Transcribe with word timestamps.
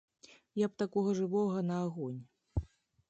Я 0.61 0.69
б 0.71 0.81
такога 0.83 1.13
жывога 1.21 1.63
на 1.71 1.77
агонь. 1.85 2.19